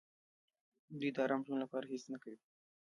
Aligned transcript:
دوی 0.99 1.11
د 1.13 1.17
ارام 1.25 1.41
ژوند 1.45 1.61
لپاره 1.63 1.85
هېڅ 1.91 2.03
نه 2.13 2.17
کوي. 2.23 2.39